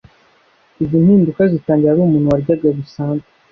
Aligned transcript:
Izi 0.83 0.97
mpinduka 1.03 1.41
zitangira 1.51 1.89
ari 1.91 2.01
umuntu 2.03 2.31
waryaga 2.33 2.67
bisanzwe 2.77 3.29